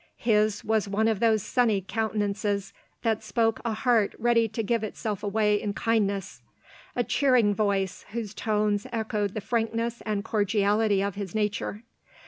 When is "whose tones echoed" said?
8.09-9.35